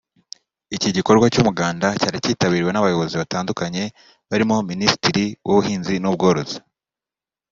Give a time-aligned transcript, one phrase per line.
[0.75, 3.83] Iki gikorwa cy’umuganda cyari kitabiriwe n’abayobozi batandukanye
[4.29, 6.57] barimo Minisitiri w’Ubuhinzi n’Ubworozi